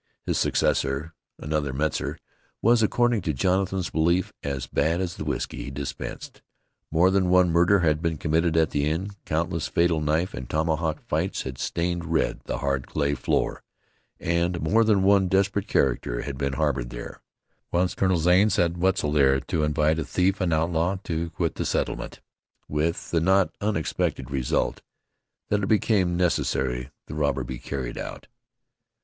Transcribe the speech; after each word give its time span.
His 0.25 0.39
successor, 0.39 1.13
another 1.37 1.73
Metzar, 1.73 2.17
was, 2.59 2.81
according 2.81 3.21
to 3.21 3.33
Jonathan's 3.33 3.91
belief, 3.91 4.33
as 4.41 4.65
bad 4.65 4.99
as 4.99 5.15
the 5.15 5.23
whiskey 5.23 5.65
he 5.65 5.69
dispensed. 5.69 6.41
More 6.89 7.11
than 7.11 7.29
one 7.29 7.51
murder 7.51 7.81
had 7.81 8.01
been 8.01 8.17
committed 8.17 8.57
at 8.57 8.71
the 8.71 8.89
inn; 8.89 9.11
countless 9.25 9.67
fatal 9.67 10.01
knife 10.01 10.33
and 10.33 10.49
tomahawk 10.49 11.01
fights 11.03 11.43
had 11.43 11.59
stained 11.59 12.05
red 12.05 12.39
the 12.45 12.57
hard 12.57 12.87
clay 12.87 13.13
floor; 13.13 13.61
and 14.19 14.59
more 14.59 14.83
than 14.83 15.03
one 15.03 15.27
desperate 15.27 15.67
character 15.67 16.23
had 16.23 16.35
been 16.35 16.53
harbored 16.53 16.89
there. 16.89 17.21
Once 17.71 17.93
Colonel 17.93 18.17
Zane 18.17 18.49
sent 18.49 18.77
Wetzel 18.77 19.11
there 19.11 19.39
to 19.39 19.63
invite 19.63 19.99
a 19.99 20.03
thief 20.03 20.41
and 20.41 20.51
outlaw 20.51 20.95
to 21.03 21.29
quit 21.29 21.53
the 21.53 21.63
settlement, 21.63 22.21
with 22.67 23.11
the 23.11 23.19
not 23.21 23.51
unexpected 23.61 24.31
result 24.31 24.81
that 25.49 25.61
it 25.61 25.67
became 25.67 26.17
necessary 26.17 26.89
the 27.05 27.13
robber 27.13 27.43
be 27.43 27.59
carried 27.59 27.99
out. 27.99 28.25